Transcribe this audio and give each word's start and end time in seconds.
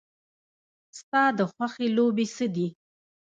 ستا 0.99 1.23
د 1.37 1.39
خوښې 1.51 1.87
لوبې 1.97 2.25
څه 2.35 2.45
دي؟ 2.55 2.67